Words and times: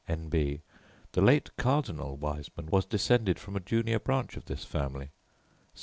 N.B. 0.07 0.61
The 1.11 1.21
late 1.21 1.55
Cardinal 1.57 2.17
Wiseman 2.17 2.65
was 2.71 2.85
descended 2.87 3.37
from 3.37 3.55
a 3.55 3.59
junior 3.59 3.99
branch 3.99 4.35
of 4.35 4.45
this 4.45 4.65
family. 4.65 5.11